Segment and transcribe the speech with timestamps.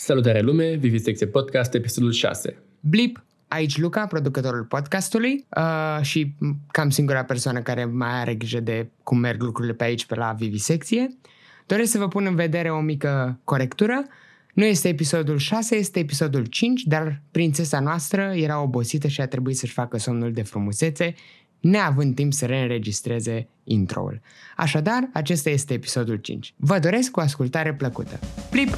[0.00, 2.56] Salutare lume, Vivisecție Podcast, episodul 6.
[2.80, 6.34] Blip, aici Luca, producătorul podcastului uh, și
[6.70, 10.32] cam singura persoană care mai are grijă de cum merg lucrurile pe aici, pe la
[10.38, 11.08] Vivisecție.
[11.66, 14.04] Doresc să vă pun în vedere o mică corectură.
[14.54, 19.56] Nu este episodul 6, este episodul 5, dar prințesa noastră era obosită și a trebuit
[19.56, 21.14] să-și facă somnul de frumusețe,
[21.60, 24.20] neavând timp să reînregistreze intro-ul.
[24.56, 26.54] Așadar, acesta este episodul 5.
[26.56, 28.18] Vă doresc o ascultare plăcută.
[28.50, 28.76] Plip!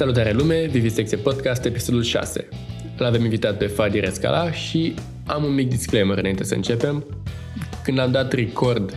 [0.00, 2.48] Salutare lume, Vivisecție Podcast, episodul 6.
[2.96, 4.94] L avem invitat pe Fadi Rescala și
[5.26, 7.04] am un mic disclaimer înainte să începem.
[7.84, 8.96] Când am dat record,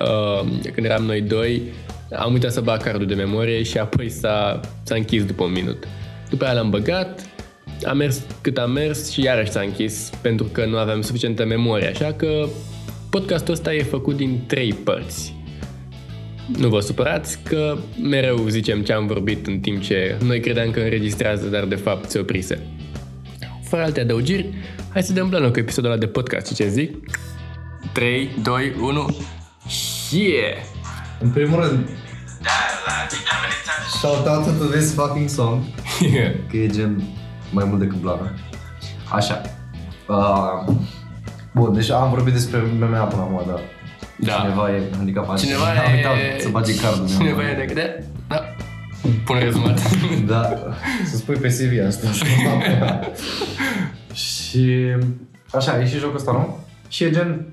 [0.00, 1.62] uh, când eram noi doi,
[2.12, 5.84] am uitat să bag cardul de memorie și apoi s-a, s-a închis după un minut.
[6.30, 7.28] După aia l-am băgat,
[7.84, 11.88] a mers cât a mers și iarăși s-a închis pentru că nu aveam suficientă memorie,
[11.88, 12.48] așa că
[13.10, 15.39] podcastul ăsta e făcut din trei părți.
[16.58, 20.80] Nu vă supărați că mereu zicem ce am vorbit în timp ce noi credeam că
[20.80, 22.66] înregistrează, dar de fapt se oprise.
[23.62, 24.54] Fără alte adăugiri,
[24.92, 26.96] hai să dăm planul cu episodul ăla de podcast, ce zic?
[27.92, 29.16] 3, 2, 1,
[30.10, 30.56] yeah!
[31.20, 31.88] În primul rând,
[34.00, 35.62] shout out to this fucking song,
[36.50, 37.02] că e gen
[37.52, 38.34] mai mult decât blană.
[39.12, 39.42] Așa.
[40.08, 40.74] Uh,
[41.54, 43.60] bun, deci am vorbit despre MMA până acum, dar
[44.22, 44.32] Da.
[44.32, 45.38] cineva e handicapat.
[45.38, 45.96] Cineva și a e...
[45.96, 47.06] uitat să bage cardul.
[47.06, 47.16] meu.
[47.16, 47.74] Cineva e de...
[47.74, 48.04] de...
[48.28, 48.54] Da.
[49.24, 49.80] Pune rezumat.
[50.26, 50.58] Da,
[51.04, 52.08] să spui pe CV asta.
[54.24, 54.96] și
[55.52, 56.58] așa, e și jocul ăsta, nu?
[56.88, 57.46] Și e gen...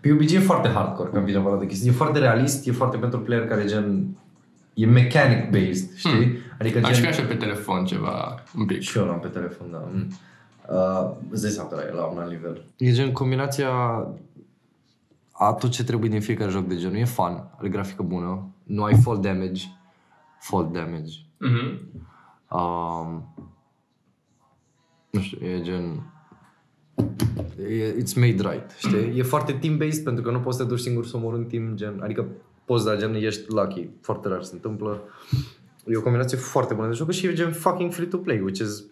[0.00, 1.88] PUBG e foarte hardcore când vine vorba de chestii.
[1.88, 4.06] E foarte realist, e foarte pentru player care gen...
[4.74, 6.10] E mechanic based, știi?
[6.10, 6.36] Hmm.
[6.58, 7.00] Adică Aș gen...
[7.00, 8.80] vrea și eu pe telefon ceva, un pic.
[8.80, 9.88] Și eu l-am pe telefon, da.
[9.92, 10.06] Mm.
[10.68, 12.64] Uh, îți dai seama că la, la un alt nivel.
[12.76, 13.68] E gen combinația
[15.38, 16.96] a tot ce trebuie din fiecare joc de genul.
[16.96, 19.62] E fun, are grafică bună, nu ai fall damage,
[20.40, 21.12] fall damage.
[21.38, 21.80] Mhm.
[22.50, 23.34] Um,
[25.10, 26.12] nu știu, e gen...
[27.68, 29.18] E, it's made right, știi?
[29.18, 31.72] E foarte team-based pentru că nu poți să te duci singur să omori în team,
[31.74, 32.26] gen, adică
[32.64, 35.02] poți, dar gen ești lucky, foarte rar se întâmplă.
[35.86, 38.60] E o combinație foarte bună de joc și e gen fucking free to play, which
[38.60, 38.84] is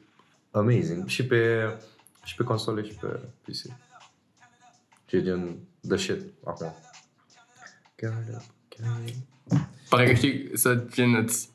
[0.51, 1.07] amazing.
[1.07, 1.73] Și pe,
[2.25, 3.07] și pe console și pe
[3.43, 3.55] PC.
[5.07, 5.59] Și e gen
[5.89, 6.75] the shit acum.
[8.01, 9.15] God, okay.
[9.89, 11.49] Pare că știi să gen îți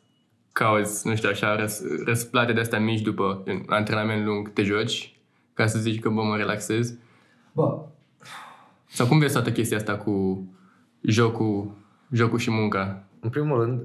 [0.52, 5.20] cauți, nu știu așa, răs, răsplate de astea mici după un antrenament lung, te joci,
[5.54, 6.94] ca să zici că bă, mă relaxez.
[7.54, 7.86] Bă,
[8.90, 10.44] Sau cum vezi toată chestia asta cu
[11.02, 11.72] jocul,
[12.12, 13.04] jocul și munca?
[13.20, 13.82] În primul rând,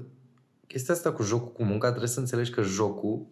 [0.67, 3.25] chestia asta cu jocul cu munca, trebuie să înțelegi că jocul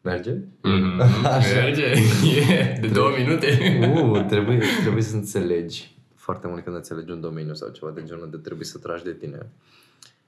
[0.00, 0.32] merge.
[0.34, 1.24] Mm-hmm.
[1.36, 1.54] Așa.
[1.54, 1.86] Merge,
[2.24, 3.78] yeah, de două minute.
[3.94, 5.97] Uh, trebuie, trebuie să înțelegi
[6.28, 9.14] foarte mult când înțelegi un domeniu sau ceva de genul de trebuie să tragi de
[9.14, 9.50] tine.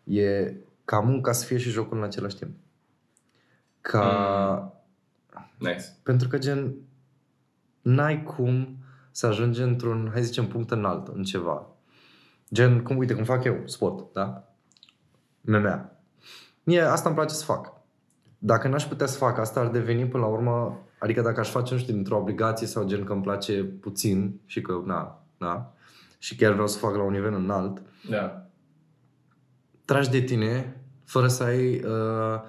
[0.05, 2.57] E ca munca să fie și jocul în același timp.
[3.81, 4.75] Ca...
[5.59, 5.85] Nice.
[6.03, 6.75] Pentru că gen
[7.83, 8.77] n-ai cum
[9.11, 11.67] să ajungi într-un, hai să zicem, punct înalt în ceva.
[12.53, 14.55] Gen, cum, uite, cum fac eu, sport, da?
[15.41, 15.93] MMA.
[16.63, 17.73] Mie asta îmi place să fac.
[18.39, 21.75] Dacă n-aș putea să fac asta, ar deveni până la urmă, adică dacă aș face,
[21.75, 25.75] nu știu, dintr-o obligație sau gen că îmi place puțin și că, na, na,
[26.23, 28.47] și chiar vreau să fac la un nivel înalt, Da.
[29.85, 32.41] tragi de tine fără să ai uh,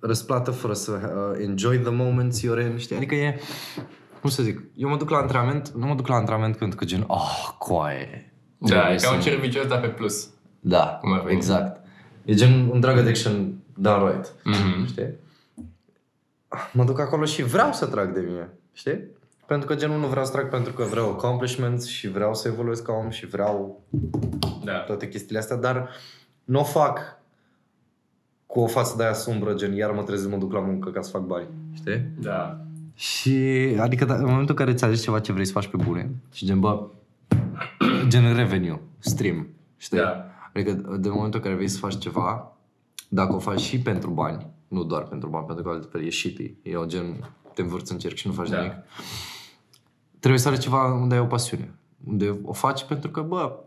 [0.00, 2.96] răsplată, fără să uh, enjoy the moments you're in, știi?
[2.96, 3.40] Adică e,
[4.20, 6.84] cum să zic, eu mă duc la antrenament, nu mă duc la antrenament pentru că
[6.84, 8.32] gen, oh, coaie.
[8.58, 10.28] Da, Trebuie e ca un să- serviciu ăsta pe plus.
[10.60, 11.36] Da, Cum ar veni.
[11.36, 11.86] exact.
[12.24, 14.34] E gen un drug addiction done right.
[14.44, 14.86] Mhm.
[14.86, 15.14] Știi?
[16.72, 18.48] Mă duc acolo și vreau să trag de mine.
[18.72, 19.04] Știi?
[19.48, 22.78] Pentru că genul nu vreau să trag pentru că vreau accomplishments și vreau să evoluez
[22.80, 23.82] ca om și vreau
[24.64, 24.72] Da.
[24.78, 25.88] toate chestiile astea, dar
[26.44, 27.00] nu o fac
[28.46, 31.02] cu o față de aia sumbră, gen iar mă trezesc, mă duc la muncă ca
[31.02, 31.46] să fac bani.
[31.74, 32.02] Știi?
[32.20, 32.60] Da.
[32.94, 33.36] Și,
[33.80, 36.10] adică da, în momentul în care îți alegi ceva ce vrei să faci pe bune
[36.32, 36.86] și gen, bă,
[38.08, 39.98] gen revenue, stream, știi?
[39.98, 40.24] Da.
[40.54, 42.56] Adică de momentul în care vrei să faci ceva,
[43.08, 46.54] dacă o faci și pentru bani, nu doar pentru bani, pentru că altfel e shitty,
[46.62, 48.56] e o gen, te învârți în cerc și nu faci Da.
[48.60, 48.74] nimic.
[50.18, 51.74] Trebuie să ai ceva unde ai o pasiune,
[52.04, 53.64] unde o faci pentru că, bă,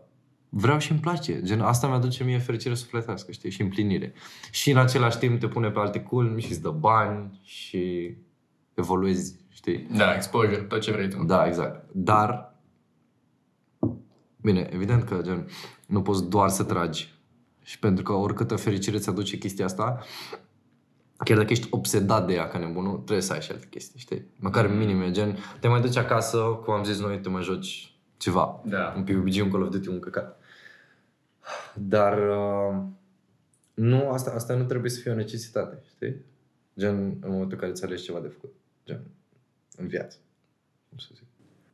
[0.48, 1.42] vreau și îmi place.
[1.42, 4.14] Gen, asta mi-aduce mie fericire sufletească, știi, și împlinire.
[4.50, 8.14] Și în același timp te pune pe alte culmi și îți dă bani și
[8.74, 9.88] evoluezi, știi?
[9.96, 11.24] Da, exposure, tot ce vrei tu.
[11.24, 11.88] Da, exact.
[11.92, 12.54] Dar,
[14.36, 15.46] bine, evident că gen,
[15.86, 17.14] nu poți doar să tragi.
[17.62, 19.98] Și pentru că oricâtă fericire ți aduce chestia asta,
[21.24, 24.26] chiar dacă ești obsedat de ea ca nebunul, trebuie să ai și alte chestii, știi?
[24.38, 28.60] Măcar minime, gen, te mai duci acasă, cum am zis noi, te mai joci ceva.
[28.64, 28.94] Da.
[28.96, 30.40] Un PUBG, un Call of Duty, un căcat.
[31.74, 32.82] Dar uh,
[33.74, 36.16] nu, asta, asta nu trebuie să fie o necesitate, știi?
[36.78, 38.54] Gen, în momentul în care îți alegi ceva de făcut.
[38.86, 39.00] Gen,
[39.76, 40.16] în viață.
[40.88, 41.24] Cum să zic.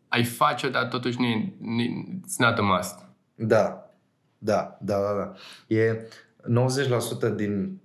[0.08, 2.98] Ai face-o, dar totuși nu e, nu e- it's not a must.
[3.34, 3.90] Da,
[4.38, 5.34] da, da, da, da.
[5.74, 6.08] E
[7.32, 7.80] 90% din,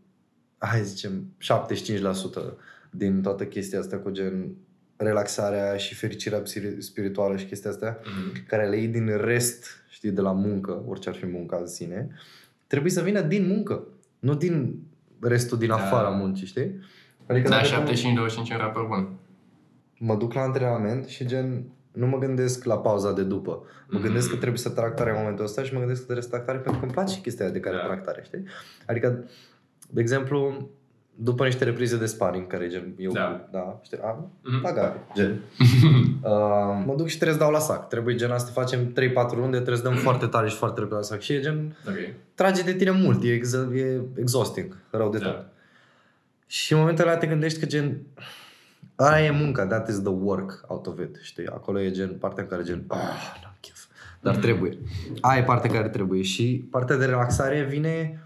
[0.68, 2.58] hai să zicem, 75%
[2.92, 4.56] din toată chestia asta cu gen
[4.96, 8.48] relaxarea și fericirea psiri- spirituală și chestia astea, Mm-hmm.
[8.48, 12.10] care le iei din rest, știi, de la muncă, orice ar fi munca în sine,
[12.68, 13.88] trebuie să vină din muncă,
[14.20, 14.80] nu din
[15.22, 15.76] restul din Da.
[15.76, 16.80] afara muncii, știi?
[17.28, 19.16] Adică Da, dacă 75 25 e un raport bun.
[19.98, 23.64] mă duc la antrenament și gen nu mă gândesc la pauza de după.
[23.90, 24.02] Mă Mhm.
[24.06, 26.32] gândesc că trebuie să trag tare în momentul ăsta și mă gândesc că trebuie să
[26.32, 27.84] trag tare pentru că îmi place chestia aia de care Da.
[27.84, 28.44] trag tare, știi?
[28.86, 29.24] Adică,
[29.90, 30.70] de exemplu,
[31.16, 33.48] după niște reprize de sparring, care e gen, eu, Da.
[33.52, 34.62] da știi, a, Mhm.
[34.64, 35.40] la gare, gen.
[36.24, 37.88] uh, mă duc și trebuie să dau la sac.
[37.88, 41.02] Trebuie gen asta, facem 3-4 runde, trebuie să dăm foarte tare și foarte repede la
[41.02, 41.20] sac.
[41.20, 41.96] Și e gen, Ok.
[42.36, 45.26] trage de tine mult, e, ex- e exhausting, rău de Da.
[45.30, 45.46] tot.
[46.48, 48.02] Și în momentul ăla te gândești că gen,
[48.96, 51.46] aia e munca, that is the work out of it, știi?
[51.48, 52.98] Acolo e gen partea în care gen, ah,
[53.44, 53.86] n-am chef.
[54.22, 54.78] Dar trebuie.
[55.22, 58.20] Aia e partea care trebuie și partea de relaxare vine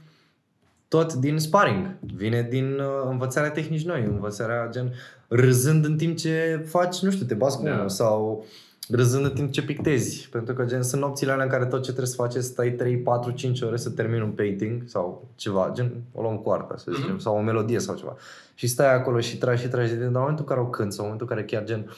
[0.87, 1.95] tot din sparring.
[2.15, 4.93] Vine din uh, învățarea tehnici noi, învățarea gen
[5.27, 7.73] râzând în timp ce faci, nu știu, te bați cu Da.
[7.73, 8.45] unul sau
[8.89, 10.29] râzând în timp ce pictezi.
[10.31, 12.47] Pentru că gen sunt nopțile alea în care tot ce trebuie să faci e să
[12.51, 16.49] stai 3, 4, 5 ore să termini un painting sau ceva, gen o luăm cu
[16.49, 17.19] arta, să zicem, Mhm.
[17.19, 18.15] sau o melodie sau ceva.
[18.55, 21.05] Și stai acolo și tragi și tragi, dar în momentul în care o cânti sau
[21.05, 21.91] în momentul în care chiar gen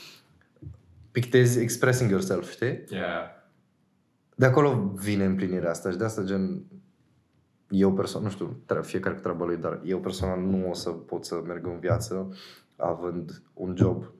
[1.12, 2.84] pictezi expressing yourself, știi?
[2.90, 3.24] Yeah.
[4.36, 6.62] De acolo vine împlinirea asta și de asta gen
[7.70, 10.90] eu personal, nu știu, tre- fiecare cu treaba lui, dar eu personal nu o să
[10.90, 12.36] pot să merg în viață
[12.76, 14.12] având un job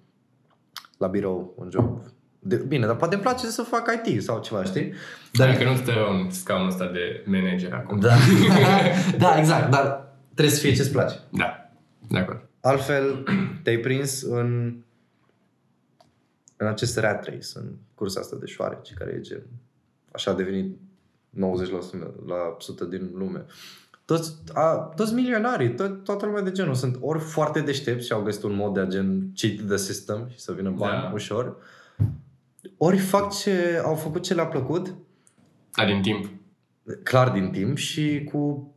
[0.98, 2.02] la birou, un job
[2.40, 4.94] de, bine, dar poate îmi place să fac IT sau ceva, știi?
[5.34, 8.00] Dar că nu stă în scaunul ăsta de manager acum.
[8.00, 8.16] Da,
[9.18, 11.16] da, exact, dar trebuie să fie ce-ți place.
[11.30, 11.72] Da.
[12.08, 12.48] De acord.
[12.62, 13.24] Altfel,
[13.64, 14.76] te-ai prins în,
[16.58, 19.44] în acest rat race, în cursa asta de șoareci, care e gen,
[20.12, 20.78] așa a devenit
[21.36, 21.40] 90%
[22.28, 23.46] la sută din lume.
[24.06, 28.22] Toți, a, toți milionarii, tot, toată lumea de genul sunt ori foarte deștepți și au
[28.22, 31.12] găsit un mod de a gen cheat the system și să vină bani Da.
[31.14, 31.56] ușor,
[32.78, 34.94] ori fac ce, au făcut ce le-a plăcut,
[35.76, 36.30] Dar din timp.
[37.04, 38.74] clar din timp și cu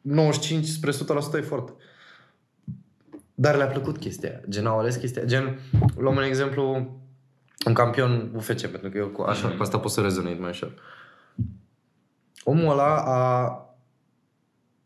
[0.00, 0.94] 95 spre 100%
[1.36, 1.72] efort.
[3.34, 4.40] Dar le-a plăcut chestia aia.
[4.48, 5.30] Gen, au ales chestia aia.
[5.30, 5.58] Gen,
[5.96, 6.72] luăm un exemplu,
[7.66, 9.56] un campion UFC, pentru că eu cu, așa, Mhm.
[9.56, 10.74] cu asta pot să rezonez mai ușor.
[12.44, 13.58] Omul ăla a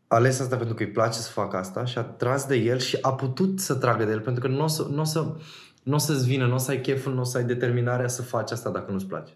[0.07, 2.97] ales asta pentru că îi place să facă asta și a tras de el și
[3.01, 5.35] a putut să tragă de el pentru că nu o să, n-o să,
[5.83, 8.51] n-o să-ți vină, nu o să ai cheful, nu o să ai determinarea să faci
[8.51, 9.31] asta dacă nu-ți place.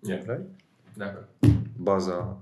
[0.00, 0.20] Yeah.
[0.26, 0.48] Right?
[0.94, 1.28] De acord.
[1.76, 2.36] Baza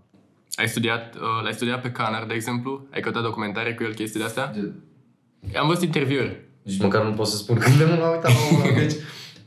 [0.54, 2.86] Ai studiat, uh, l-ai studiat pe Canner, de exemplu?
[2.92, 4.52] Ai căutat documentare cu el, chestii de astea?
[5.60, 6.46] Am văzut interviuri.
[6.62, 8.78] Nici măcar nu pot să spun când de mult m-am uitat la omul ăla.
[8.78, 8.94] Deci,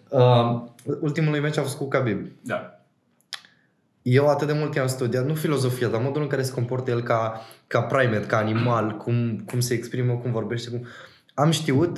[0.09, 2.27] uh, ultimul lui meci a fost cu Khabib.
[2.41, 2.80] Da.
[4.01, 7.01] Eu atât de mult i-am studiat, nu filozofia, dar modul în care se comportă el
[7.01, 10.69] ca, ca primate, ca animal, cum, cum se exprimă, cum vorbește.
[10.69, 10.85] Cum...
[11.33, 11.97] Am știut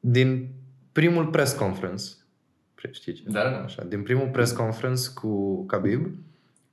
[0.00, 0.48] din
[0.92, 2.04] primul press conference,
[2.90, 3.22] știi ce?
[3.26, 3.56] Da, da, da.
[3.56, 6.06] Așa, din primul press conference cu Khabib,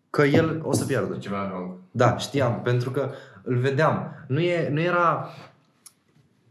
[0.09, 1.17] că el o să piardă.
[1.17, 1.77] Ceva wrong.
[1.91, 3.11] Da, știam, pentru că
[3.43, 4.25] îl vedeam.
[4.27, 5.29] Nu, e, nu era...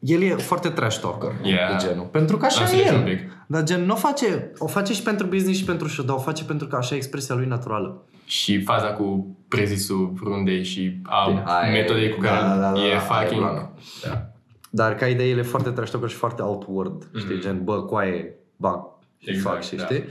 [0.01, 1.71] El e foarte trash talker Yeah.
[1.79, 2.05] de genul.
[2.05, 2.99] Pentru că așa Am e înțeles el.
[2.99, 3.19] un pic.
[3.47, 6.19] Dar gen, nu o face, o face și pentru business și pentru show, dar o
[6.19, 8.05] face pentru că așa e expresia lui naturală.
[8.25, 12.73] Și faza cu prezisul rundei și a Bine, aia e- metodei cu care da, da,
[12.73, 13.41] da, e aia e fucking...
[13.41, 13.73] planul.
[14.05, 14.27] Da.
[14.71, 17.09] Dar ca idee, el e foarte trash talker și foarte outward.
[17.13, 17.19] Mhm.
[17.25, 18.81] Știi, gen, bă, coaie, bag
[19.19, 19.85] și Exact, fac și da.
[19.85, 20.05] știi?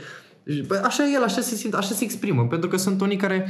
[0.53, 2.47] Și, Bă, așa e el, așa se simt, așa se exprimă.
[2.47, 3.47] Pentru că sunt unii care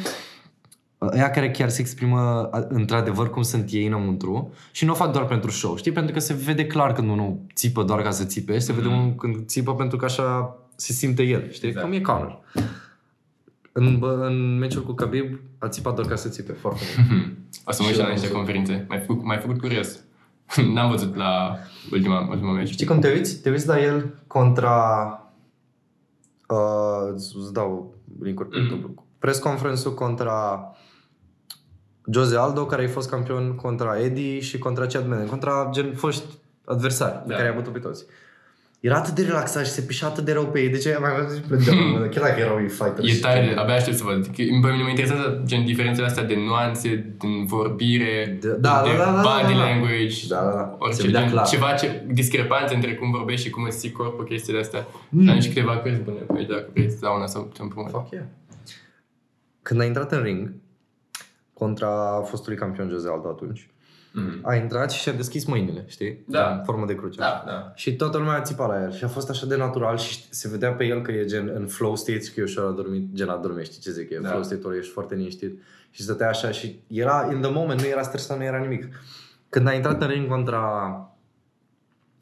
[1.01, 2.19] ăia care chiar se exprimă
[2.51, 5.91] a, într-adevăr cum sunt ei înăuntru și nu o fac doar pentru show, știi?
[5.91, 8.87] Pentru că se vede clar când unul țipă doar ca să țipe și se vede
[8.87, 8.97] Mhm.
[8.97, 11.67] unul când țipă pentru că așa se simte el, știi?
[11.67, 11.85] Exact.
[11.85, 12.39] Cum e Conor.
[13.71, 17.21] În, bă, în meciul cu Khabib a țipat doar ca să țipe foarte mult.
[17.65, 18.35] O să mă uit Și și la eu am niște văzut.
[18.35, 18.85] conferințe.
[18.89, 19.99] M-ai făcut, m-ai făcut curios.
[20.73, 21.57] N-am văzut la
[21.91, 22.69] ultima, ultima meci.
[22.69, 23.41] Știi cum te uiți?
[23.41, 25.13] Te uiți la el contra...
[26.47, 28.67] Uh, îți îți dau link-uri pe Mhm.
[28.69, 29.01] YouTube.
[29.19, 30.61] Press conference-ul contra
[32.11, 36.23] Jose Aldo, care a fost campion contra Eddie și contra Chad Mendes, contra gen foști
[36.65, 37.35] adversari pe Da.
[37.35, 38.05] care i-a bătut pe toți.
[38.79, 40.69] era atât de relaxat și se pișa atât de rău pe ei.
[40.69, 41.77] De ce mai văzut și plângeam?
[42.13, 43.03] Chiar dacă erau ei fighter.
[43.03, 44.25] E tare, de, abia aștept să văd.
[44.25, 48.89] Că, Pe mine mă interesează gen diferențele astea de nuanțe, din vorbire, Da, da, de
[48.97, 49.65] da, da, da, body da, da.
[49.65, 50.75] language, Da, da, da.
[50.79, 51.47] orice Se vedea gen, clar.
[51.47, 54.87] ceva ce, discrepanțe între cum vorbești și cum îți ții corpul, chestiile astea.
[55.09, 55.21] Mm.
[55.23, 55.29] Mm.
[55.29, 57.89] Am și câteva cărți bune pe aici, dacă vrei să dau una sau să împrumut.
[57.91, 58.25] Fuck yeah.
[59.61, 60.51] Când a intrat în ring,
[61.59, 63.69] contra fostului campion Jose Aldo atunci,
[64.13, 64.39] Mm.
[64.41, 66.23] a intrat și și-a deschis mâinile, știi?
[66.27, 66.51] Da.
[66.53, 67.19] În formă de cruce.
[67.19, 67.71] Da, da.
[67.75, 70.47] Și toată lumea a țipat la el și a fost așa de natural și se
[70.49, 73.29] vedea pe el că e gen în flow state și că e ușor adormit, gen
[73.29, 74.29] adormit, știi ce zic, e Da.
[74.29, 75.61] flow state-ul ești foarte liniștit
[75.91, 78.87] și stătea așa și era in the moment, nu era stresat, nu era nimic.
[79.49, 80.93] Când a intrat în ring contra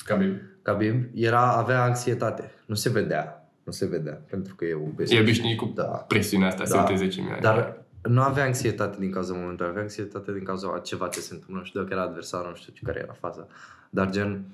[0.05, 0.35] Khabib.
[0.61, 5.11] Khabib, era, avea anxietate, nu se vedea, nu se vedea, pentru că e obes.
[5.11, 5.83] E obișnuit cu Da.
[5.83, 6.79] presiunea asta, să Da.
[6.81, 7.41] uite 10 milioane.
[7.41, 11.33] Dar nu avea anxietate din cauza momentului, avea anxietate din cauza a ceva ce se
[11.33, 13.47] întâmplă, nu știu dacă era adversar, nu știu ce care era faza.
[13.89, 14.45] Dar gen,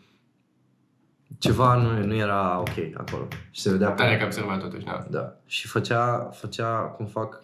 [1.38, 3.28] ceva nu, nu era ok acolo.
[3.52, 5.06] Și se vedea Tare că ai observat totuși, da.
[5.10, 5.36] Da.
[5.46, 7.44] Și făcea, făcea cum fac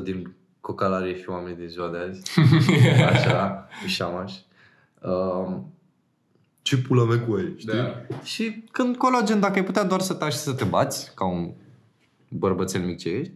[0.00, 2.40] 90% din cocalarii și oamenii din ziua de azi.
[3.12, 4.32] Așa, șamaș.
[5.00, 5.72] Um,
[6.62, 7.72] ce pula mea cu ei, știi?
[7.72, 7.94] Da.
[8.22, 11.52] Și când colagen, dacă ai putea doar să taci și să te bați, ca un
[12.28, 13.32] bărbățel mic ce ești,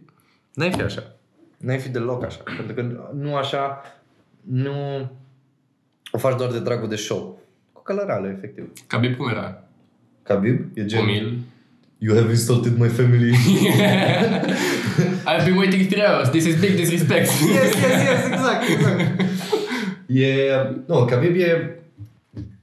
[0.57, 1.15] n-ai fi așa.
[1.57, 2.43] N-ai fi deloc așa.
[2.57, 3.81] Pentru că nu așa,
[4.41, 5.09] nu
[6.11, 7.41] o faci doar de dragul de show.
[7.71, 8.71] Cu călărală, efectiv.
[8.87, 9.63] Khabib cum era?
[10.23, 10.99] Khabib e gen...
[10.99, 11.37] Umil.
[11.97, 13.31] You have insulted my family.
[15.29, 16.29] I've been waiting three hours.
[16.29, 17.29] This is big disrespect.
[17.53, 19.21] yes, yes, yes, exact, exact.
[20.05, 20.51] E,
[20.85, 21.79] nu, Khabib e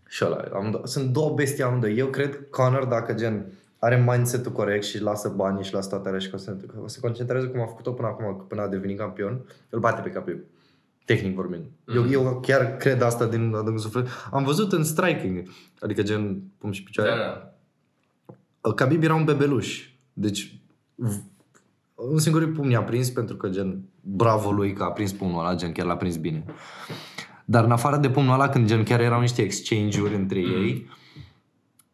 [0.09, 1.97] și ăla, am, sunt două bestii amândoi.
[1.97, 3.45] Eu cred Conor dacă gen
[3.85, 7.01] are mindset-ul corect și lasă banii și lasă toate alea și că se, că se
[7.01, 10.39] concentrează cum a făcut-o până acum, până a devenit campion, îl bate pe Khabib.
[11.05, 11.65] Tehnic vorbind.
[11.87, 11.95] Mm.
[11.97, 14.09] Eu, eu chiar cred asta din adâncul suflet.
[14.31, 15.49] Am văzut în striking,
[15.81, 17.11] adică gen pum și picioare.
[17.11, 17.53] Da,
[18.61, 18.73] da.
[18.73, 19.89] Khabib era un bebeluș.
[20.13, 20.61] Deci
[20.95, 21.23] v-
[21.95, 25.55] un singur pumn i-a prins pentru că gen bravo lui că a prins pumnul ăla,
[25.55, 26.45] gen chiar l-a prins bine.
[27.45, 30.89] Dar în afară de pumnul ăla, când gen chiar erau niște exchange-uri între ei,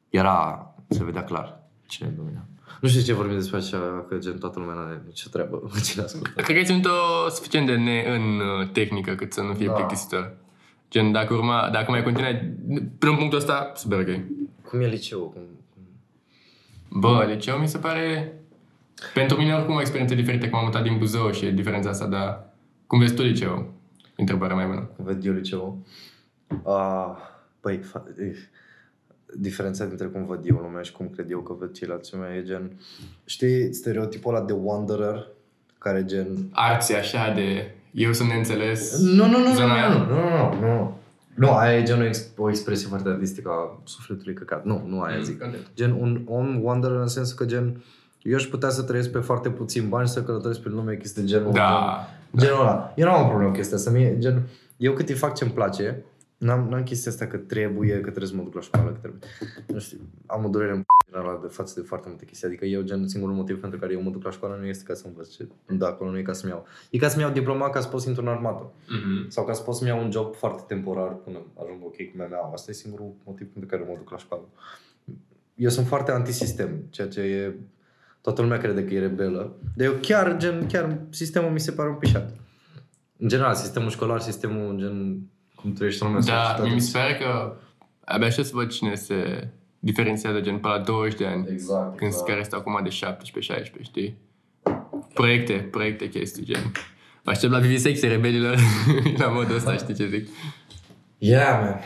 [0.09, 1.60] era, se vedea clar
[1.90, 2.44] cine domina.
[2.80, 5.80] Nu știu ce vorbim despre așa, că gen toată lumea nu are nicio treabă cu
[5.80, 6.30] cine ascultă.
[6.30, 9.73] Cred că ai ținut-o suficient de ne în uh, tehnică cât să nu fie Da.
[9.73, 10.37] plictisitor.
[10.90, 12.54] Gen, dacă urma, dacă mai continuai
[12.99, 14.20] până în punctul ăsta, super ok.
[14.68, 15.30] Cum e liceul?
[15.32, 15.42] Cum...
[17.00, 18.35] Bă, liceu mi se pare...
[19.14, 22.06] Pentru mine oricum o experiență diferită, că m-am mutat din Buzău și e diferența asta,
[22.06, 22.44] dar
[22.87, 23.73] cum vezi tu liceu?
[24.16, 24.80] Întrebarea mai bună.
[24.97, 25.76] Cum ved eu liceul?
[26.62, 27.11] Uh,
[27.61, 28.37] păi, fa- e,
[29.37, 32.42] diferența dintre cum văd eu lumea și cum cred eu că văd ceilalți lumea e
[32.42, 32.70] gen...
[33.25, 35.26] Știi stereotipul ăla de wanderer?
[35.78, 36.26] Care gen...
[36.52, 37.75] Arții așa de...
[37.92, 38.99] Eu sunt neînțeles.
[38.99, 39.88] Nu, nu, nu, nu, Zona aia.
[39.88, 40.99] nu, nu, nu, nu, nu.
[41.34, 44.64] Nu, aia e gen o, ex- o expresie foarte artistică a sufletului căcat.
[44.64, 45.42] Nu, nu aia zic.
[45.75, 47.82] Gen un om wanderer în sensul că gen
[48.22, 51.22] eu aș putea să trăiesc pe foarte puțin bani și să călătoresc prin lume chestii
[51.22, 51.52] de genul.
[51.52, 52.06] Da.
[52.37, 52.92] Gen, genul ăla.
[52.96, 53.90] Eu nu am o problemă cu chestia asta.
[53.90, 54.42] Mie, gen,
[54.76, 56.04] eu cât îi fac ce-mi place,
[56.40, 59.20] n-am, n-am chestia asta că trebuie, că trebuie să mă duc la școală, că trebuie.
[59.66, 62.47] Nu știu, am o durere în general de față de foarte multe chestii.
[62.47, 64.94] Adică eu, gen, singurul motiv pentru care eu mă duc la școală nu este ca
[64.94, 66.66] să învăț ce da, acolo nu e ca să-mi iau.
[66.90, 68.73] E ca să-mi iau diploma ca să pot să intru în armată.
[68.88, 69.28] Mhm.
[69.28, 72.28] Sau ca să pot să-mi iau un job foarte temporar până ajung ok cu mea.
[72.52, 74.49] Asta e singurul motiv pentru care mă duc la școală.
[75.54, 77.54] Eu sunt foarte antisistem, ceea ce e...
[78.20, 79.56] Toată lumea crede că e rebelă.
[79.76, 82.35] Dar eu chiar, gen, chiar sistemul mi se pare un pișat.
[83.16, 85.20] În general, sistemul școlar, sistemul, gen,
[85.61, 86.19] cum trăiește lumea.
[86.19, 86.62] în Da, societate.
[86.62, 87.57] mie mi se pare că
[88.05, 89.49] abia așa să văd cine se
[89.79, 91.47] diferențiază gen pe la 20 de ani.
[91.50, 92.29] Exact, Când exact.
[92.29, 94.17] care este acum de 17-16, știi?
[95.14, 96.73] Proiecte, proiecte, chestii, gen.
[97.25, 98.57] Mă aștept la vivisecție rebelilor
[99.23, 100.29] la modul ăsta, știi ce zic?
[101.19, 101.81] Yeah, man.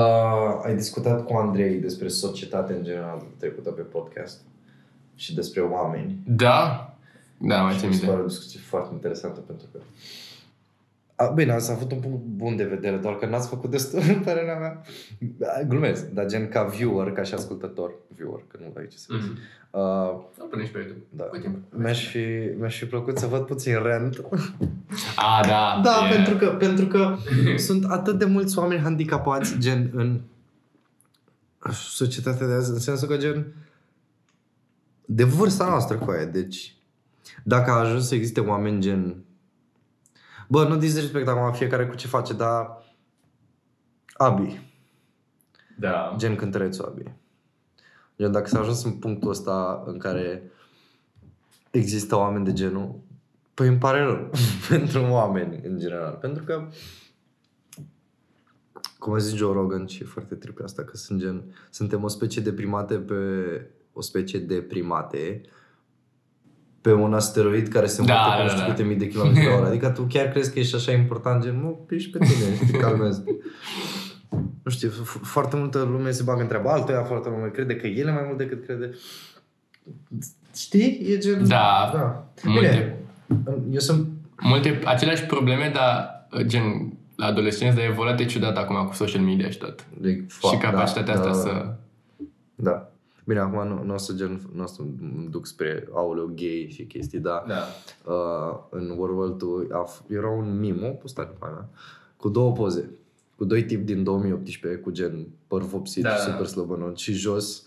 [0.00, 4.40] Uh, ai discutat cu Andrei despre societate în general trecută pe podcast
[5.14, 6.16] și despre oameni.
[6.26, 6.88] Da?
[7.38, 8.24] Da, mai țin Mi se pare minte.
[8.24, 9.78] o discuție foarte interesantă pentru că...
[11.16, 14.20] A, bine, ați avut un punct bun de vedere, doar că n-ați făcut destul în
[14.20, 14.80] părerea mea.
[15.58, 19.06] A, Glumesc, dar gen ca viewer, ca și ascultător, viewer, că nu ai ce să
[19.08, 19.24] vezi.
[19.24, 19.38] Mhm.
[19.70, 19.80] Uh,
[20.38, 21.04] Nu până și pe YouTube.
[21.10, 21.24] da.
[21.24, 21.56] Cu timp.
[21.70, 22.24] Mi-aș fi,
[22.58, 24.20] mi-aș fi plăcut să văd puțin rent.
[25.16, 25.80] A, da.
[25.84, 27.16] Da, e- pentru că, pentru că
[27.66, 30.20] sunt atât de mulți oameni handicapați, gen, în
[31.72, 33.46] societatea de azi, în sensul că, gen,
[35.04, 36.24] de vârsta noastră cu aia.
[36.24, 36.74] Deci,
[37.42, 39.14] dacă a ajuns să existe oameni gen...
[40.54, 42.84] Bă, nu disrespect acum fiecare cu ce face, dar...
[44.12, 44.60] Abi.
[45.78, 46.14] Da.
[46.16, 47.02] Gen cântărețul Abi.
[48.18, 50.50] Gen, dacă s-a ajuns în punctul ăsta în care
[51.70, 53.00] există oameni de genul,
[53.54, 54.30] păi îmi pare rău
[54.68, 56.18] pentru oameni în general.
[56.20, 56.68] Pentru că
[58.98, 62.08] cum a zis Joe Rogan, și e foarte tripe asta, că sunt gen, suntem o
[62.08, 63.14] specie de primate pe
[63.92, 65.40] o specie de primate
[66.84, 68.66] pe un asteroid care se Da, mută da, cu nu știu da.
[68.66, 69.66] câte mii de kilometri pe oră.
[69.72, 72.78] Adică tu chiar crezi că ești așa important, gen, mă, piși pe tine și te
[72.78, 73.22] calmezi.
[74.62, 77.76] Nu știu, f- foarte multă lume se bagă în treaba altuia, foarte multă lume crede
[77.76, 78.90] că el e mai mult decât crede.
[80.56, 81.06] Știi?
[81.10, 81.48] E gen...
[81.48, 81.90] Da.
[81.94, 82.26] da.
[82.44, 82.96] Multe.
[83.28, 84.08] Bine, eu sunt...
[84.40, 89.22] Multe, aceleași probleme, dar uh, gen la adolescenți, dar e evoluat ciudat acum cu social
[89.22, 89.86] media și tot.
[89.98, 91.74] De, și capacitatea asta să...
[92.54, 92.88] Da.
[93.24, 96.68] Bine, acum nu, nu o să gen, nu o să mă duc spre auleu gay
[96.72, 97.62] și chestii, dar Da.
[98.12, 101.68] uh, în World War 2 a, f- era un mimo, postare pe mea,
[102.16, 102.90] cu două poze.
[103.36, 106.30] Cu doi tipi din 2018 cu gen păr vopsit Da, și da.
[106.32, 107.62] super slăbănot și jos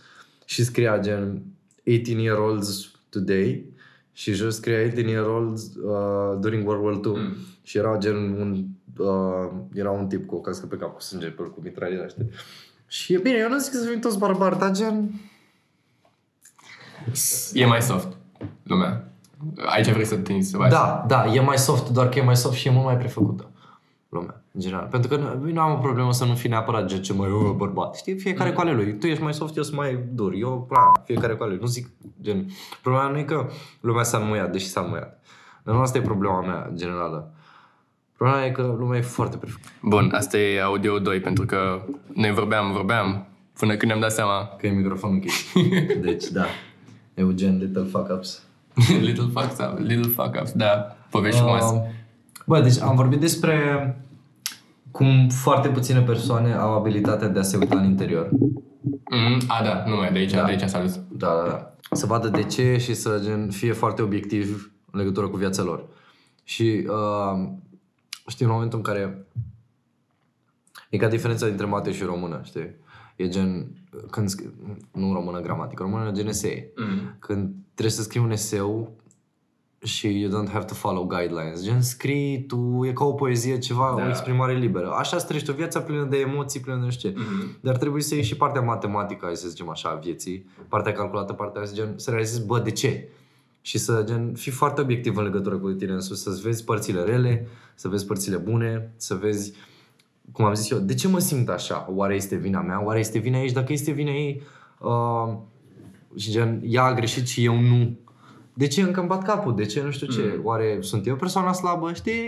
[0.46, 1.42] și scria gen
[1.86, 3.66] 18 year olds today
[4.12, 7.36] și jos scria 18 year olds uh, during World War 2 Mm.
[7.64, 8.66] și era gen un
[8.98, 12.08] uh, era un tip cu o cască pe cap cu sânge pe el, cu mitraliera,
[12.08, 12.30] știi?
[12.88, 15.12] Și e bine, eu nu zic să fim toți barbari, dar gen
[17.54, 18.08] E mai soft
[18.64, 19.12] lumea.
[19.66, 20.72] Aici vrei să te să faci.
[20.72, 23.50] Da, da, e mai soft, doar că e mai soft și e mult mai prefăcută
[24.10, 24.88] lumea, în general.
[24.92, 27.52] Pentru că nu, nu am o problemă să nu fii neapărat gen ce mai uh,
[27.56, 27.96] bărbat.
[27.96, 28.98] Știi, fiecare cu ale lui.
[28.98, 30.34] Tu ești mai soft, eu sunt mai dur.
[30.34, 31.62] Eu, pra, fiecare cu ale lui.
[31.62, 31.90] Nu zic,
[32.22, 32.50] gen,
[32.82, 33.50] problema nu e că
[33.80, 35.24] lumea s-a înmuiat, deși s-a înmuiat.
[35.64, 37.32] Dar nu asta e problema mea, generală.
[38.18, 39.70] Problema e că lumea e foarte prefăcută.
[39.82, 41.82] Bun, asta e audio 2, pentru că
[42.14, 43.28] noi vorbeam, vorbeam,
[43.60, 44.46] până când ne-am dat seama.
[44.58, 45.54] Că e microfonul închis.
[46.08, 46.46] Deci, da.
[47.18, 48.42] Eugen, little fuck-ups.
[49.08, 51.74] little fucks up, little fuck ups, da, povești frumoase.
[51.76, 51.82] Uh,
[52.46, 53.58] Bă, deci am vorbit despre
[54.92, 58.30] cum foarte puține persoane au abilitatea de a se uita în interior.
[59.10, 60.44] Mm, a, da, nu mai de aici, Da.
[60.44, 61.00] de aici s-a dus.
[61.12, 61.76] Da, da, da.
[61.92, 65.86] Să vadă de ce și să gen, fie foarte obiectiv în legătură cu viața lor.
[66.44, 67.50] Și uh,
[68.28, 69.26] știi, în momentul în care
[70.90, 72.76] e ca diferența dintre mate și română, știi?
[73.18, 73.68] E gen,
[74.12, 74.52] când, sc-
[74.92, 76.72] nu română gramatică, română gen esee.
[76.76, 77.16] Mm.
[77.20, 78.96] Când trebuie să scrii un eseu
[79.84, 81.64] și you don't have to follow guidelines.
[81.64, 84.06] Gen, scrii tu, e ca o poezie, ceva, Da.
[84.06, 84.90] o exprimare liberă.
[84.92, 87.16] Așa îți trăiești o viață plină de emoții, plină de nu știu ce.
[87.18, 87.58] Mm.
[87.62, 91.34] Dar trebuie să ieși și partea matematică, hai să zicem așa, a vieții, partea calculată,
[91.34, 93.08] partea gen, să realizezi, bă, de ce?
[93.62, 97.02] Și să gen, fii foarte obiectiv în legătură cu tine în sus, să-ți vezi părțile
[97.02, 99.54] rele, să vezi părțile bune, să vezi,
[100.32, 101.88] cum am zis eu, de ce mă simt așa?
[101.96, 102.84] Oare este vina mea?
[102.86, 103.48] Oare este vina ei?
[103.48, 104.42] Și dacă este vina ei,
[104.80, 105.38] uh,
[106.16, 107.98] și gen, ea a greșit și eu nu.
[108.54, 109.56] De ce încă îmi bat capul?
[109.56, 110.34] De ce nu știu ce?
[110.38, 110.46] Mm.
[110.46, 111.94] Oare sunt eu persoana slabă?
[111.94, 112.22] Știi,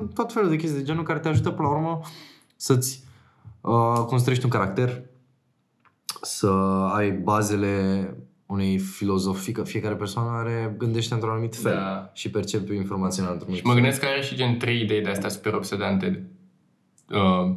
[0.00, 2.00] uh, tot felul de chestii de genul care te ajută până la urmă
[2.56, 3.04] să-ți
[3.60, 5.02] uh, construiești un caracter,
[6.22, 6.46] să
[6.94, 8.14] ai bazele
[8.46, 12.10] unei filozofii, că fiecare persoană are, gândește într-un anumit fel Da.
[12.14, 13.80] și percepe informația într-un anumit Și mă fel.
[13.80, 16.26] gândesc că are și gen trei idei de astea super obsedante.
[17.10, 17.54] Uh,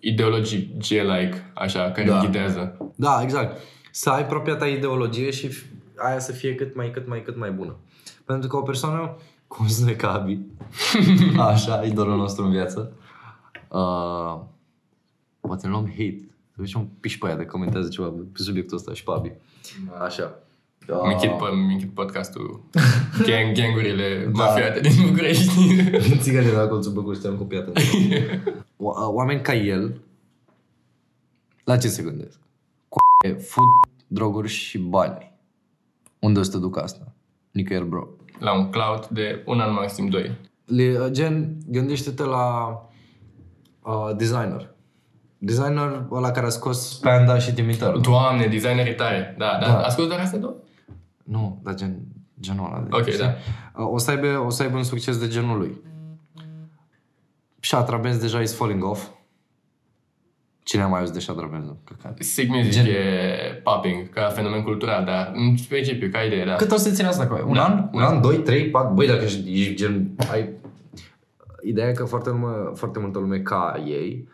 [0.00, 2.14] ideologii G-like, așa, care Da.
[2.14, 2.20] da.
[2.24, 2.76] ghidează.
[2.94, 3.60] Da, exact.
[3.90, 5.64] Să ai propria ta ideologie și f-
[5.96, 7.76] aia să fie cât mai, cât mai, cât mai bună.
[8.24, 10.38] Pentru că o persoană, cum zic noi ca Abi,
[11.38, 12.92] așa, idolul nostru în viață,
[13.68, 14.40] uh,
[15.40, 16.28] poate ne luăm hate.
[16.50, 19.32] Să vezi un piș pe aia de comentează ceva pe subiectul ăsta și pe Abi.
[20.04, 20.38] Așa.
[20.88, 22.60] Uh, Mi închid, po- mi închid podcastul
[23.28, 24.44] gang, gangurile Da.
[24.44, 25.52] mafiate din București.
[26.22, 27.68] Țigane de la colțul Băcuș, te-am copiat.
[28.76, 30.00] O- Oameni ca el,
[31.64, 32.38] la ce se gândesc?
[32.88, 32.98] Cu
[33.38, 33.64] fut,
[34.06, 35.32] droguri și bani.
[36.18, 37.12] Unde o să te duc asta?
[37.50, 38.06] Nicăieri, bro.
[38.38, 40.36] La un cloud de un an, maxim doi.
[40.64, 42.66] Le, gen, gândește-te la
[43.82, 44.74] uh, designer.
[45.38, 47.96] Designer ăla care a scos Panda și Timitar.
[47.96, 49.34] Doamne, designerii tare.
[49.38, 49.66] Da, da.
[49.66, 49.72] Da.
[49.72, 49.78] da.
[49.82, 50.54] Ascult doar astea două?
[51.30, 52.00] Nu, dar gen,
[52.40, 52.80] genul ăla.
[52.80, 53.18] De, Ok, știi?
[53.18, 53.34] da.
[53.82, 55.80] Uh, O să, aibă, o să aibă un succes de genul lui.
[57.60, 59.08] Shatra Benz deja is falling off.
[60.62, 61.66] Cine a mai auzit de Shatra Benz?
[61.84, 62.18] Căcat.
[62.22, 66.54] Sick Music Gen- e popping ca fenomen cultural, dar în principiu, ca idee, da.
[66.54, 67.64] Cât o să ține asta cu Un Da.
[67.64, 67.88] an?
[67.92, 68.94] Un an, doi, trei, patru?
[68.94, 70.10] Băi, dacă ești, ești gen...
[70.30, 70.48] Ai...
[71.62, 74.28] Ideea e că foarte, lume, foarte multă lume ca ei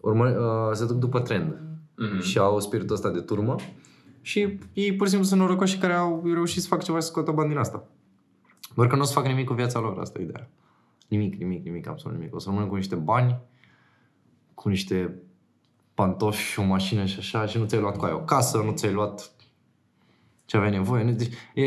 [0.00, 1.60] urmă, uh, se duc după trend
[1.96, 2.20] Mhm.
[2.22, 3.54] și au spiritul ăsta de turmă
[4.28, 7.10] și ei pur și simplu sunt norocoși care au reușit să facă ceva și să
[7.10, 7.84] scoată bani din asta.
[8.74, 10.48] Doar că nu o să facă nimic cu viața lor, asta e ideea.
[11.08, 12.34] Nimic, nimic, nimic, absolut nimic.
[12.34, 13.36] O să rămână cu niște bani,
[14.54, 15.14] cu niște
[15.94, 18.70] pantofi și o mașină și așa și nu ți-ai luat cu aia o casă, nu
[18.72, 19.30] ți-ai luat
[20.44, 21.04] ce aveai nevoie.
[21.04, 21.64] Nu- Deci, e,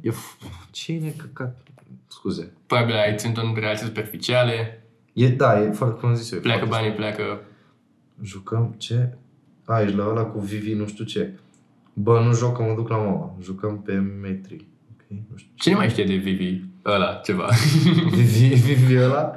[0.00, 1.62] e, f- cine căcat?
[2.06, 2.52] Scuze.
[2.66, 6.38] Probabil ai ținut în relații superficiale, E, da, e foarte, cum am zis eu.
[6.38, 7.40] e pleacă foarte- banii, pleacă...
[8.22, 9.14] Jucăm ce?
[9.64, 11.38] A, ești la ăla cu Vivi nu știu ce.
[12.02, 13.36] Bă, nu joc, că mă duc la mama.
[13.40, 14.68] Jucăm pe metri.
[14.92, 15.52] Ok, nu știu.
[15.54, 17.48] Cine mai știe de Vivi ăla, ceva?
[18.14, 19.34] Vivi, Vivi ăla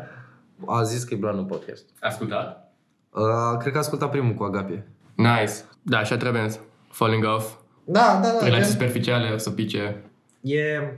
[0.66, 1.86] a zis că e blană în podcast.
[2.00, 2.74] Ascultat?
[3.10, 4.88] Uh, cred că a ascultat primul cu Agapie.
[5.16, 5.54] Nice.
[5.82, 6.50] Da, așa trebuie.
[6.90, 7.58] Falling off.
[7.84, 8.46] Da, da, da.
[8.46, 10.04] Relații gen- superficiale, o să pice.
[10.42, 10.98] E...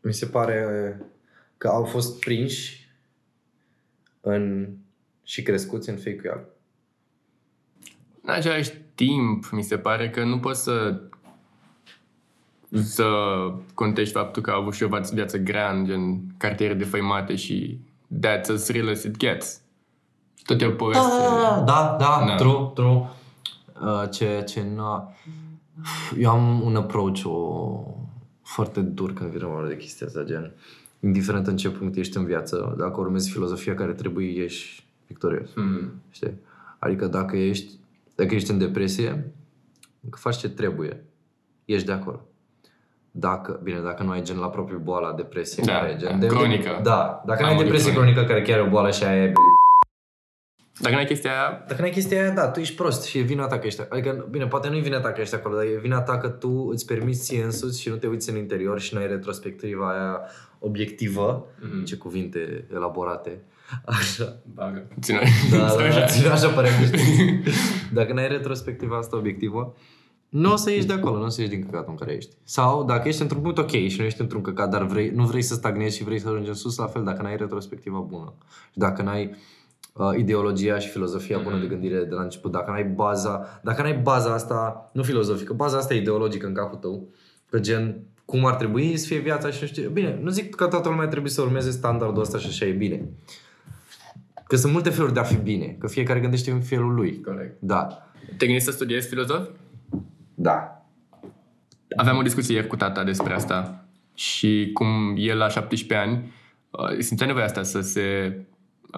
[0.00, 1.00] Mi se pare
[1.56, 2.88] că au fost prinși
[4.20, 4.68] în...
[5.22, 6.46] și crescuți în fake
[8.22, 11.00] În același timp, mi se pare că nu poți să
[12.82, 13.06] să
[13.74, 17.78] contești faptul că au avut și o viață- viață grea în gen cartiere defăimate și
[18.26, 19.60] that's as real as it gets.
[20.36, 21.02] Și tot e o poveste.
[21.30, 22.34] Da, da, da, Da.
[22.36, 23.08] true, true.
[23.82, 25.14] Uh, ce, ce nu...
[26.18, 27.80] Eu am un approach o,
[28.42, 30.52] foarte dur când vine vorba de chestia asta, gen,
[31.00, 35.48] indiferent în ce punct ești în viață, dacă urmezi filozofia care trebuie, ești victorios.
[35.54, 35.90] Mm.
[36.10, 36.34] Știi?
[36.78, 37.72] Adică dacă ești,
[38.14, 39.32] dacă ești în depresie,
[40.10, 41.04] că faci ce trebuie,
[41.64, 42.26] ești de acolo.
[43.10, 46.16] Dacă, bine, dacă nu ai gen la propriu boala, depresie, Da, care e gen da,
[46.16, 46.80] de, cronică.
[46.82, 48.12] Da, dacă nu Am ai o depresie cronică.
[48.20, 49.32] cronică care chiar e o boală și aia e
[50.80, 53.46] Dacă n-ai chestia aia, dacă n-ai chestia aia, da, tu ești prost și e vina
[53.46, 55.78] ta că ești Adică, bine, poate nu e vina ta că ești acolo, dar e
[55.82, 58.94] vina ta că tu îți permiți ție însuți și nu te uiți în interior și
[58.94, 60.20] nu ai retrospectiva aia
[60.58, 61.46] obiectivă.
[61.60, 61.84] Mhm.
[61.84, 63.42] Ce cuvinte elaborate.
[63.84, 64.36] Așa.
[64.54, 64.88] bagă.
[65.00, 65.20] Ține.
[65.50, 65.98] Da, da, Așa.
[66.00, 67.42] da, ține așa pare că știi.
[67.92, 69.74] Dacă n-ai retrospectiva asta obiectivă,
[70.28, 72.36] nu o să ieși de acolo, nu o să ieși din căcatul în care ești.
[72.44, 75.42] Sau dacă ești într-un punct ok și nu ești într-un căcat, dar vrei, nu vrei
[75.42, 78.34] să stagnezi și vrei să ajungi în sus, la fel, dacă n-ai retrospectiva bună.
[78.72, 79.36] Și dacă n-ai
[79.92, 83.98] uh, ideologia și filozofia bună de gândire de la început, dacă n-ai baza, dacă n-ai
[83.98, 87.08] baza asta, nu filozofică, baza asta ideologică în capul tău,
[87.50, 89.82] că gen, cum ar trebui să fie viața și nu știu.
[89.82, 89.88] ce.
[89.88, 93.08] Bine, nu zic că toată lumea trebuie să urmeze standardul ăsta și așa e bine.
[94.46, 97.20] Că sunt multe feluri de a fi bine, că fiecare gândește în felul lui.
[97.20, 97.56] Corect.
[97.60, 97.86] Da.
[98.36, 99.48] Te gândești să studiezi filozof?
[100.34, 100.86] Da.
[101.96, 106.32] Aveam o discuție ieri cu tata despre asta și cum el la 17 ani
[106.70, 108.38] uh, simțea nevoia asta să se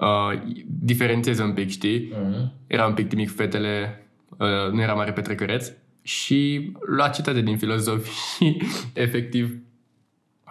[0.01, 2.13] uh, diferențieze un pic, știi?
[2.13, 2.67] Mm-hmm.
[2.67, 7.57] Era un pic timic cu fetele, uh, nu era mare petrecăreț și lua citate din
[7.57, 8.61] filozofi și
[8.93, 9.57] efectiv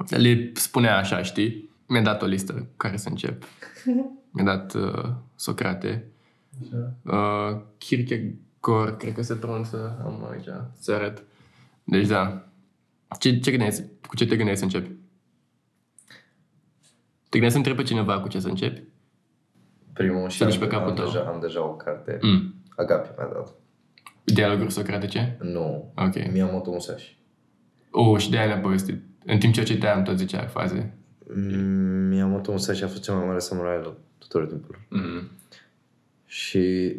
[0.08, 1.70] le spunea așa, știi?
[1.86, 3.42] Mi-a dat o listă cu care să încep.
[4.36, 6.06] Mi-a dat uh, Socrate,
[7.02, 11.24] uh, Kierkegaard, cred că se pronunță, am aici, să arăt.
[11.84, 12.48] Deci da.
[13.18, 13.82] Ce, ce gândești?
[14.08, 14.88] Cu ce te gândești să începi?
[17.28, 18.82] Te gândești să întrebi pe cineva cu ce să începi?
[19.92, 21.04] Primul și Să duci am, pe capul am, tău.
[21.04, 22.18] deja, am deja o carte.
[22.22, 22.54] Mm.
[22.76, 23.52] Agapi mi-a dat.
[24.24, 25.36] Dialoguri socratice?
[25.40, 25.92] Nu.
[25.96, 26.32] Ok.
[26.32, 27.18] Miyamoto Musashi.
[27.90, 29.02] Oh, și de-aia mi-a povestit.
[29.24, 30.98] În timp ce o citeam, tot zicea faze.
[31.34, 34.78] Mm, Miyamoto Musashi a fost cel mai mare samurai la tuturor timpul.
[34.88, 35.30] Mm.
[36.26, 36.96] Și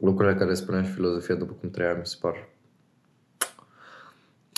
[0.00, 2.48] lucrurile care spunea și filozofia după cum trăia mi se par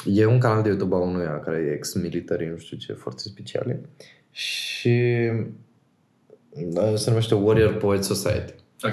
[0.04, 3.80] E un canal de YouTube a unuia care e ex-military, nu știu ce, foarte speciale.
[4.30, 5.30] Și
[6.52, 8.54] da, se numește Warrior Poet Society.
[8.82, 8.92] Ok.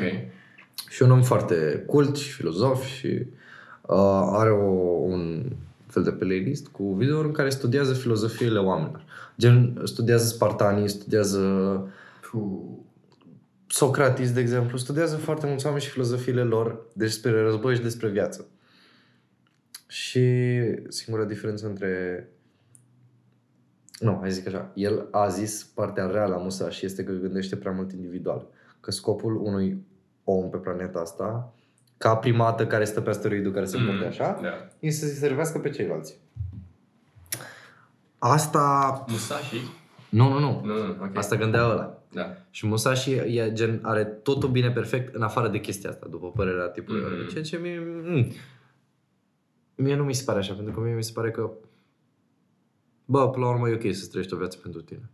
[0.90, 4.72] Și un om foarte cult și filozof și uh, are o,
[5.04, 5.44] un
[5.88, 9.04] fel de playlist cu videouri în care studiază filozofiile oamenilor.
[9.38, 11.40] Gen, studiază spartanii, studiază
[12.32, 12.79] Puh.
[13.72, 18.48] Socrates, de exemplu, studiază foarte mulți oameni și filozofiile lor despre război și despre viață.
[19.88, 20.26] Și
[20.88, 22.24] singura diferență între...
[24.00, 24.72] Nu, hai zic așa.
[24.74, 28.48] El a zis partea reală a Musashi este că gândește prea mult individual.
[28.80, 29.86] Că scopul unui
[30.24, 31.54] om pe planeta asta,
[31.98, 34.06] ca primată care stă pe asteroidul care se Mm, mm.
[34.08, 34.70] așa, da.
[34.80, 36.20] e să se servească pe ceilalți.
[38.18, 39.06] Asta...
[39.08, 39.62] Musashi?
[40.10, 40.62] Nu, nu, nu.
[40.64, 41.18] Nu, nu, ok.
[41.18, 41.99] Asta gândea ăla.
[42.12, 42.36] Da.
[42.50, 46.68] Și Musashi e gen, are totul bine perfect în afară de chestia asta, după părerea
[46.68, 47.02] tipului.
[47.02, 47.10] Mhm.
[47.10, 47.32] Mm-hmm.
[47.32, 48.32] Ceea ce mie, mm,
[49.76, 51.52] mie nu mi se pare așa, pentru că mie mi se pare că
[53.06, 55.10] bă, până la urmă e ok să trăiești o viață pentru tine.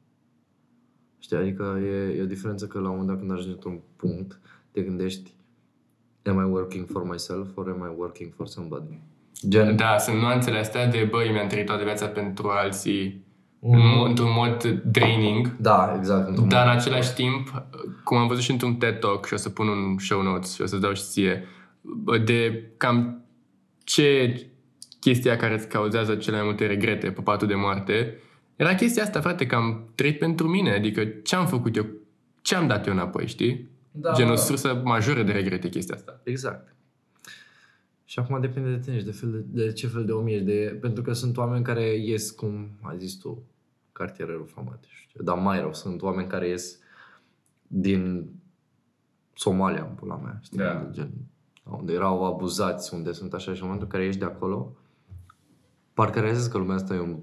[1.19, 4.39] Știi, adică e, e o diferență că la un moment dat când ajungi într-un punct,
[4.71, 5.33] te gândești
[6.23, 8.99] Am I working for myself or am I working for somebody?
[9.47, 13.24] Gen, Da, sunt nuanțele astea de, băi, mi-am trăit toată viața pentru alții
[13.67, 13.73] Mm.
[14.01, 16.27] în- într-un mod draining, da, exact.
[16.27, 16.79] într-un dar în mod.
[16.81, 17.63] același timp,
[18.03, 20.61] cum am văzut și într-un TED Talk și o să pun un show notes și
[20.61, 21.45] o să-ți dau și ție,
[21.81, 23.23] bă, de cam
[23.83, 24.39] ce
[24.99, 28.19] chestia care îți cauzează cele mai multe regrete pe patul de moarte,
[28.55, 31.85] era chestia asta, frate, că am trăit pentru mine, adică ce am făcut eu,
[32.41, 33.69] ce am dat eu înapoi, știi?
[33.91, 34.35] Da, Gen o da.
[34.35, 36.21] sursă majoră de regrete chestia asta.
[36.23, 36.75] Exact.
[38.05, 40.43] Și acum depinde de tine și de, fel de, de ce fel de om ești.
[40.43, 43.43] De, pentru că sunt oameni care ies, cum ai zis tu,
[43.97, 44.87] cartiere reformate.
[44.89, 46.79] Știu, dar mai rău, sunt oameni care ies
[47.67, 48.29] din
[49.33, 50.39] Somalia, în pula mea.
[50.41, 50.57] Știi?
[50.57, 50.71] Da.
[50.71, 51.11] Unde, gen,
[51.63, 54.75] unde erau abuzați, unde sunt așa și în momentul în care ieși de acolo,
[55.93, 57.19] parcă realizezi că lumea asta e un,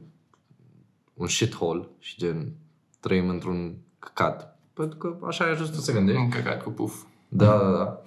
[1.14, 2.52] un shithole și gen
[3.00, 4.58] trăim într-un căcat.
[4.72, 6.20] Pentru că așa ai ajuns tu să gândești.
[6.20, 7.02] Un căcat cu puf.
[7.28, 8.02] Da, da, da.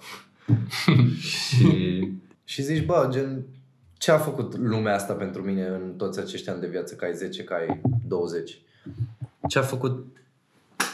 [1.30, 2.12] și,
[2.44, 3.46] și zici, bă, gen,
[3.98, 7.14] ce a făcut lumea asta pentru mine în toți acești ani de viață, că ai
[7.14, 8.60] 10, că ai 20?
[9.48, 10.06] Ce a făcut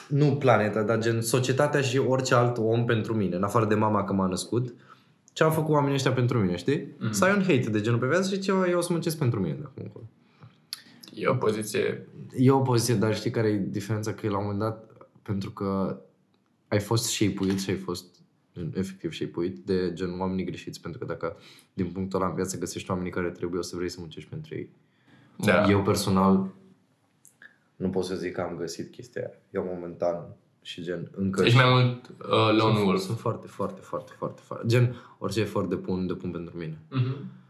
[0.09, 4.05] nu planeta, dar gen societatea și orice alt om pentru mine, în afară de mama
[4.05, 4.75] că m-a născut,
[5.33, 6.87] ce au făcut oamenii ăștia pentru mine, știi?
[6.87, 7.11] Mm-hmm.
[7.11, 9.41] Să ai un hate de genul pe viață și ceva, eu o să muncesc pentru
[9.41, 10.05] mine de acum încolo.
[11.15, 12.09] E o poziție...
[12.37, 14.13] E o poziție, dar știi care e diferența?
[14.13, 14.91] Că la un moment dat,
[15.23, 16.01] pentru că
[16.69, 18.22] ai fost shape și ai fost
[18.75, 21.37] efectiv shape de gen oamenii greșiți, pentru că dacă
[21.73, 24.55] din punctul ăla în viață găsești oamenii care trebuie, o să vrei să muncești pentru
[24.55, 24.71] ei.
[25.37, 25.71] Da.
[25.71, 26.51] Eu personal
[27.77, 29.33] nu pot să zic că am găsit chestia aia.
[29.51, 31.45] Eu momentan și gen încă...
[31.45, 33.01] Ești mai mult uh, lone sunt, wolf.
[33.01, 34.67] Sunt foarte, foarte, foarte, foarte, foarte.
[34.67, 36.79] Gen, orice efort depun, depun pentru mine.
[36.91, 37.41] Mm-hmm.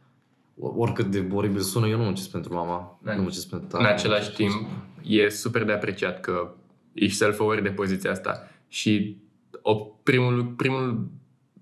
[0.58, 2.98] Oricât de oribil sună, eu nu muncesc pentru mama.
[3.02, 3.14] Da.
[3.14, 3.84] Nu muncesc pentru tata.
[3.84, 4.68] În același timp,
[5.02, 6.54] e super de apreciat că
[6.92, 9.21] ești self-aware de poziția asta și
[9.62, 11.08] o, primul, primul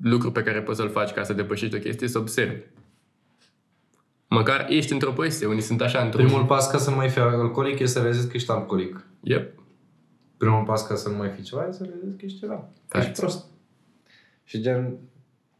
[0.00, 2.62] lucru pe care poți să-l faci ca să depășești o chestie e să observi.
[4.28, 6.22] Măcar ești într-o poziție, unii sunt așa într-o...
[6.22, 9.06] Primul pas ca să nu mai fii alcoolic e să realizezi că ești alcoolic.
[9.20, 9.58] Yep.
[10.36, 12.68] Primul pas ca să nu mai fii ceva e să realizezi că ești ceva.
[12.88, 13.44] Că ești prost.
[14.44, 14.98] Și gen,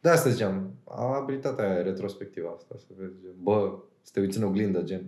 [0.01, 4.39] de asta ziceam, am abilitatea aia retrospectivă asta, să vezi, gen, bă, să te uiți
[4.39, 5.03] în oglindă, gen,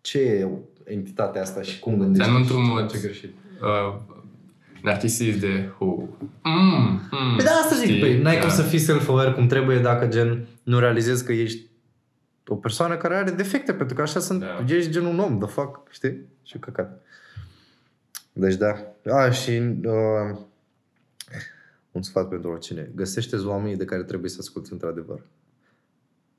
[0.00, 0.48] ce e
[0.84, 2.18] entitatea asta și cum gândești?
[2.18, 3.34] Dar nu într-un mod ce greșit.
[3.62, 4.00] Uh,
[4.82, 6.16] narcisist de hu.
[6.42, 8.40] Mm, mm, păi da, asta zic, păi, n-ai da.
[8.40, 11.68] cum să fii self-aware cum trebuie dacă gen nu realizezi că ești
[12.46, 14.64] o persoană care are defecte, pentru că așa sunt, da.
[14.68, 16.26] ești gen un om, the fuck, știi?
[16.42, 17.02] Și căcat.
[18.32, 18.94] Deci da.
[19.12, 19.50] A, și
[19.84, 20.38] uh,
[21.90, 22.90] un sfat pentru oricine.
[22.94, 25.20] Găsește oamenii de care trebuie să asculti într-adevăr.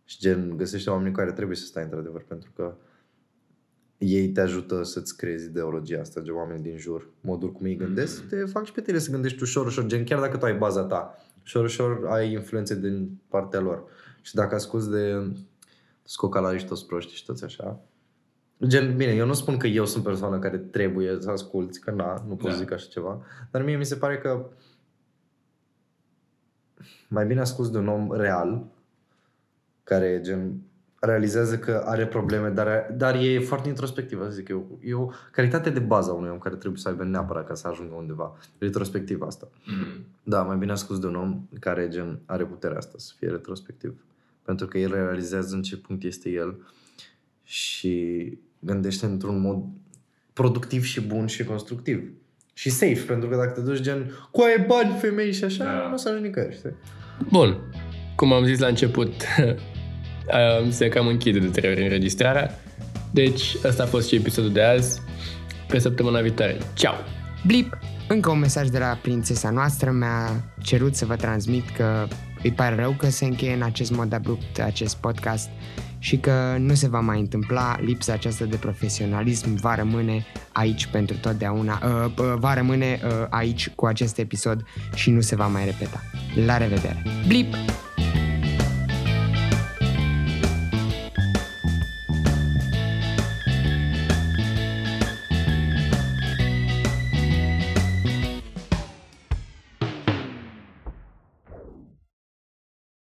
[0.05, 2.73] Și gen, găsește oamenii care trebuie să stai într-adevăr, pentru că
[4.03, 7.07] ei te ajută să-ți crezi ideologia asta, gen oamenii din jur.
[7.21, 8.29] Modul cum ei gândesc, mm-hmm.
[8.29, 10.83] te fac și pe tine să gândești ușor, ușor, gen chiar dacă tu ai baza
[10.83, 13.83] ta, ușor, ușor ai influențe din partea lor.
[14.21, 15.31] Și dacă asculti de
[16.03, 17.81] scocalari și toți proști și toți așa,
[18.67, 22.23] Gen, bine, eu nu spun că eu sunt persoana care trebuie să asculti, că na,
[22.27, 22.55] nu pot da.
[22.55, 24.49] zic așa ceva, dar mie mi se pare că
[27.07, 28.65] mai bine asculti de un om real,
[29.83, 30.61] care gen
[31.05, 34.79] realizează că are probleme, dar, dar e foarte introspectiv, să zic eu.
[34.83, 37.67] E o calitate de bază a unui om care trebuie să aibă neapărat ca să
[37.67, 38.37] ajungă undeva.
[38.57, 39.47] Retrospectiv asta.
[39.47, 40.01] Mm-hmm.
[40.23, 43.93] Da, mai bine ascult de un om care gen are puterea asta să fie retrospectiv.
[44.43, 46.55] Pentru că el realizează în ce punct este el
[47.43, 49.63] și gândește într-un mod
[50.33, 52.11] productiv și bun și constructiv.
[52.53, 55.87] Și safe, pentru că dacă te duci gen cu ai bani, femei și așa, da.
[55.87, 56.75] nu o să ajungi nicăieri, știi?
[57.31, 57.57] Bun.
[58.15, 59.13] Cum am zis la început,
[60.69, 62.59] se cam închide de trei ori înregistrarea.
[63.11, 65.01] Deci, ăsta a fost și episodul de azi.
[65.67, 66.57] Pe săptămâna viitoare.
[66.73, 66.95] Ciao!
[67.45, 67.77] Blip!
[68.07, 72.07] Încă un mesaj de la prințesa noastră mi-a cerut să vă transmit că
[72.43, 75.49] îi pare rău că se încheie în acest mod abrupt acest podcast
[75.99, 81.15] și că nu se va mai întâmpla, lipsa aceasta de profesionalism va rămâne aici pentru
[81.15, 85.65] totdeauna, uh, uh, va rămâne uh, aici cu acest episod și nu se va mai
[85.65, 86.01] repeta.
[86.45, 87.03] La revedere!
[87.27, 87.55] Blip!